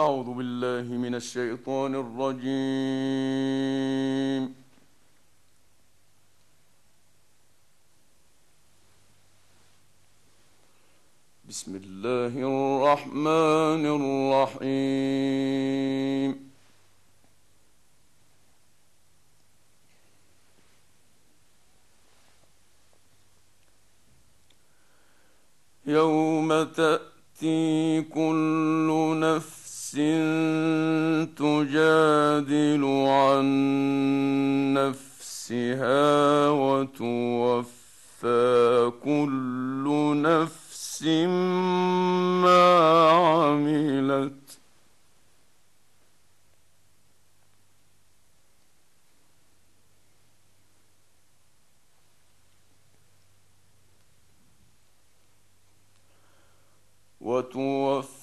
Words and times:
أعوذ 0.00 0.28
بالله 0.38 0.86
من 1.04 1.14
الشيطان 1.14 1.92
الرجيم. 2.04 2.44
بسم 11.48 11.72
الله 11.82 12.32
الرحمن 12.52 13.82
الرحيم. 14.56 16.30
يوم 25.86 26.50
تأتي 26.80 28.02
كل 28.02 28.88
نفس 29.20 29.59
نفس 29.94 31.34
تجادل 31.34 32.84
عن 33.08 33.44
نفسها 34.74 36.48
وتوفى 36.50 37.72
كل 39.04 40.12
نفس 40.22 41.02
ما 42.42 42.64
عملت. 43.10 44.60
وتوفى 57.20 58.19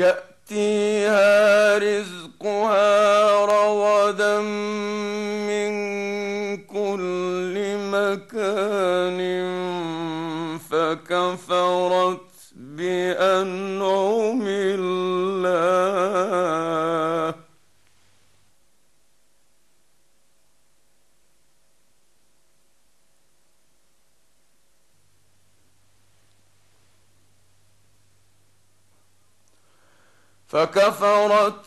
Yeah, 0.00 0.16
وكفرت 30.70 31.59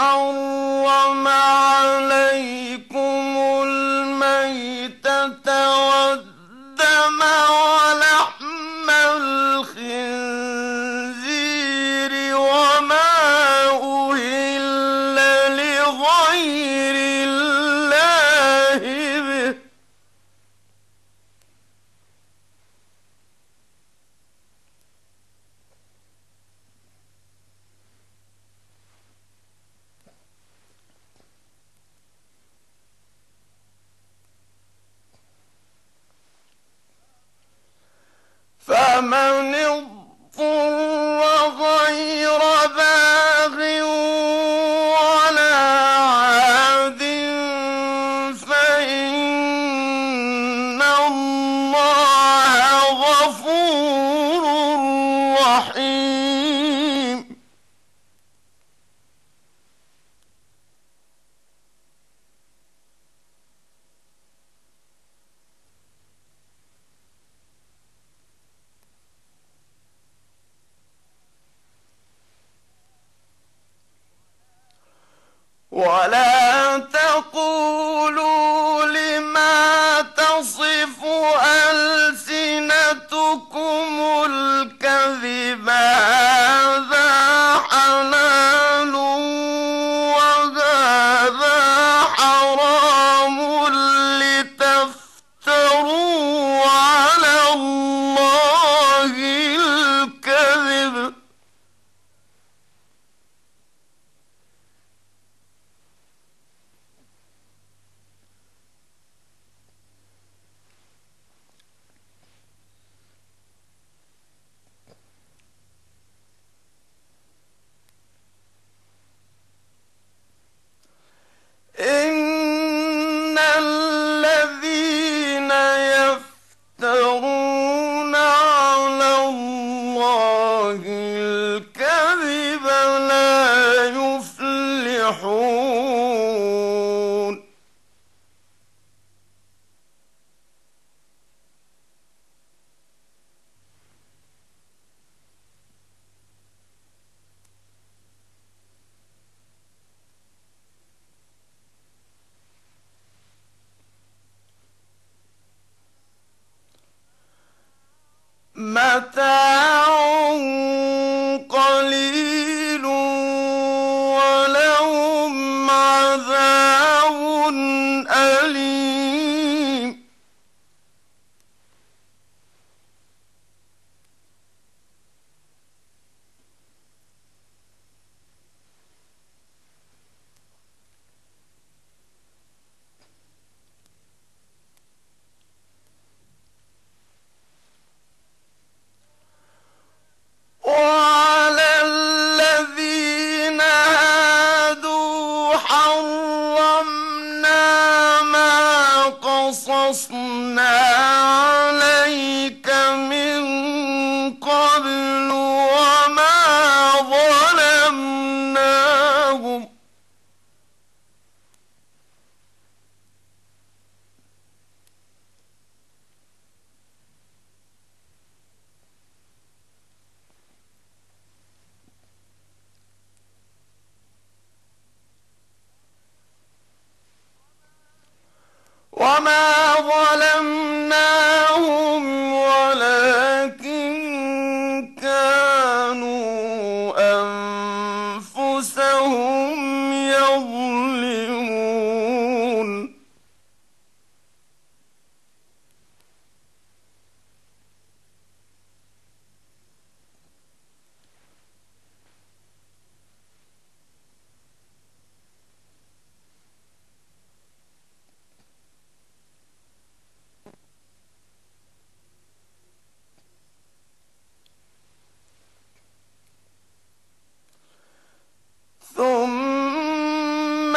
حرم 0.00 1.26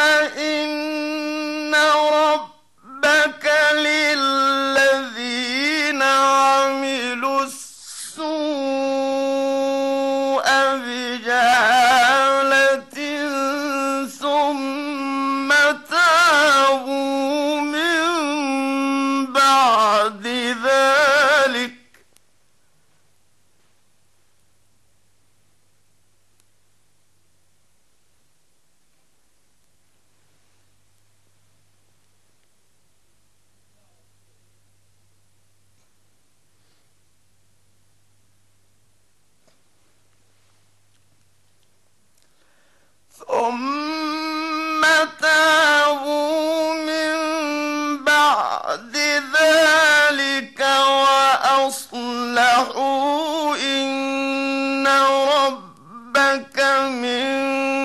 ثم 0.04 0.83
ربك 54.88 56.60
من 57.02 57.83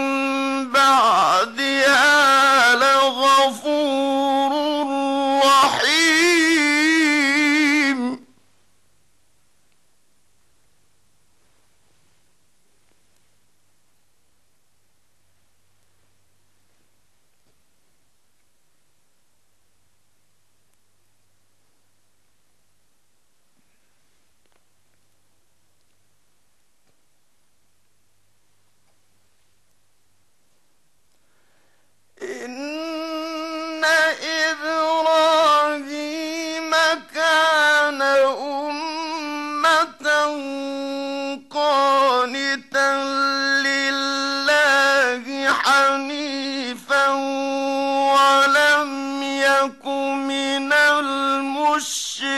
الشرك 51.78 52.38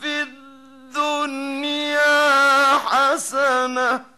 في 0.00 0.22
الدنيا 0.92 1.98
حسنة 2.78 4.11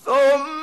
ثم 0.04 0.55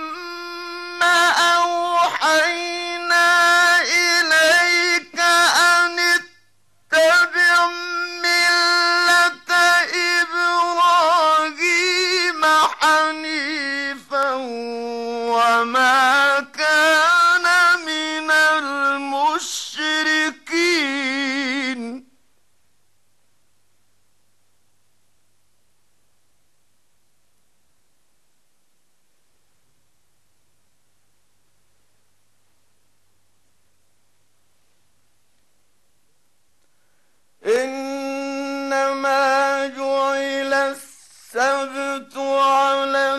السبت 41.35 42.17
على 42.17 43.15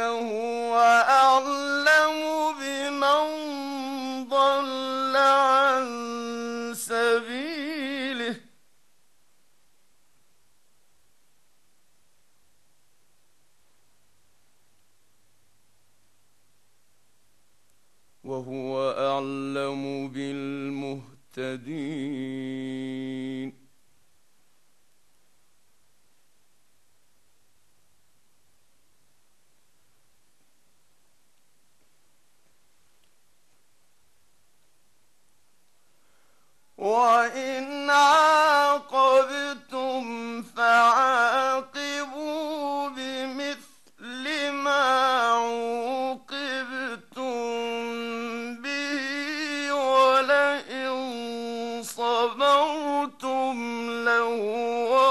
هو 0.00 0.74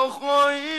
خير 0.10 0.77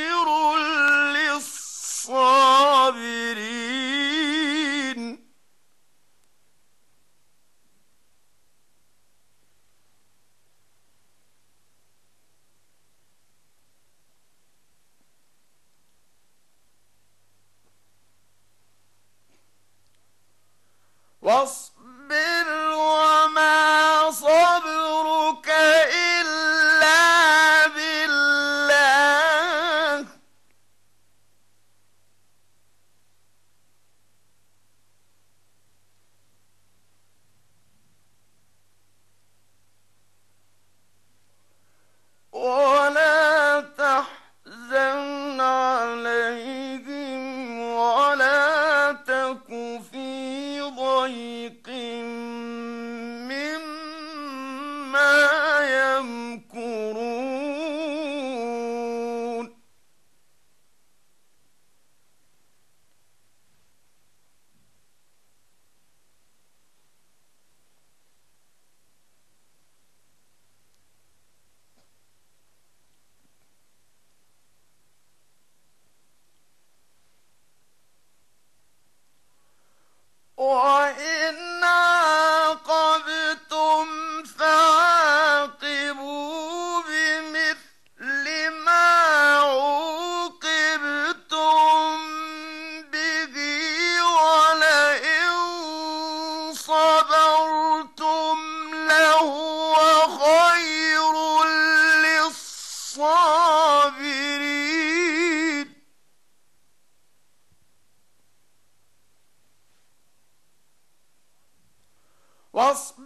Must 112.68 112.98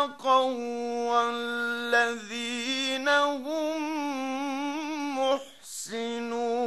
واتقوا 0.00 1.10
والذين 1.10 3.08
هم 3.08 3.80
محسنون. 5.18 6.60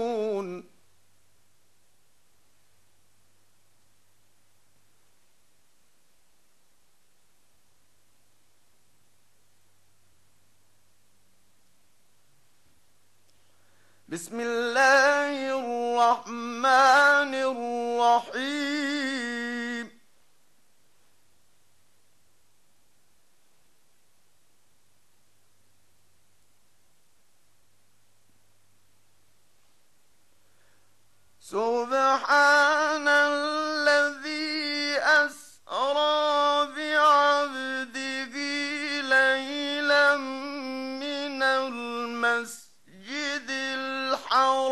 بسم 14.09 14.39
الله 14.39 14.72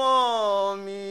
الكرام 0.01 1.10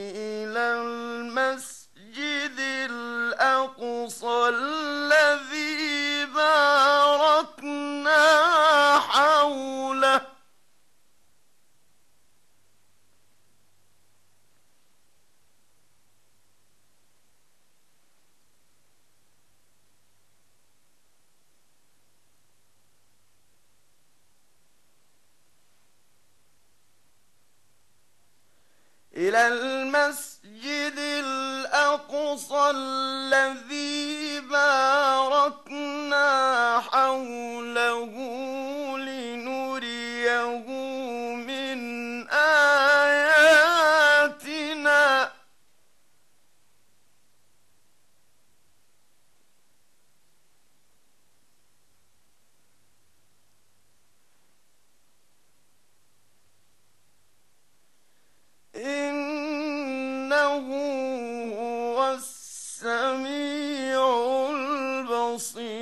يصير 65.40 65.79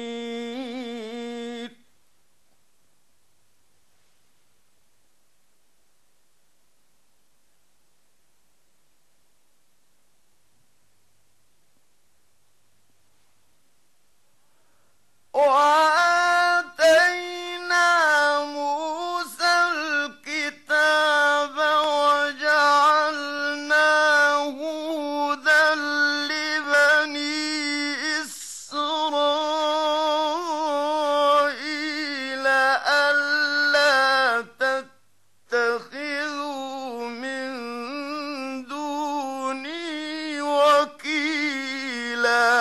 ولا 42.29 42.58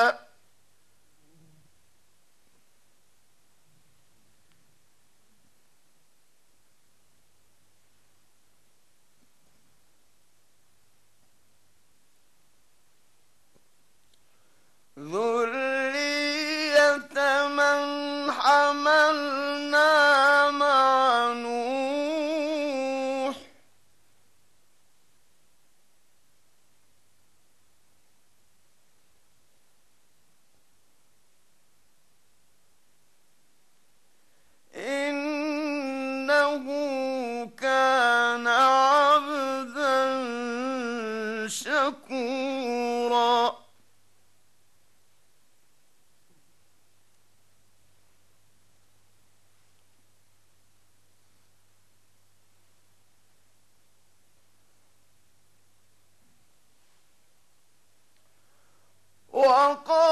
Uncle 59.67 60.06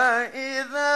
فإذا 0.00 0.89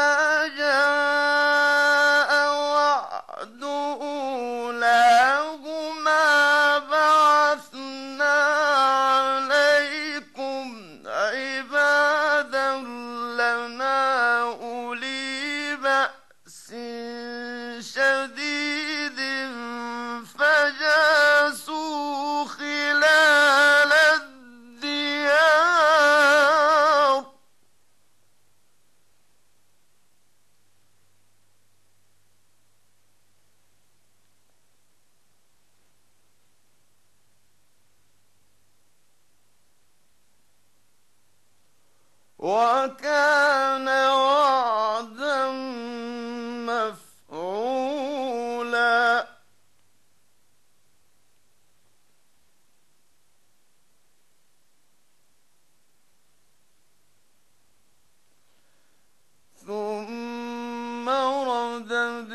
صدق 61.74 62.34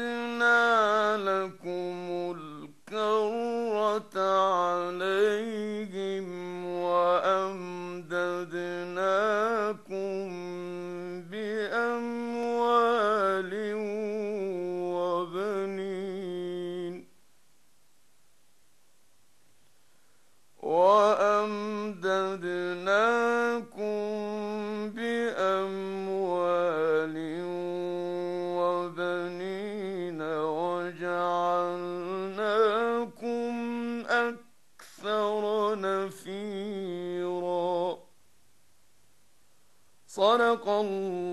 الله 40.79 40.89
العظيم 40.89 41.28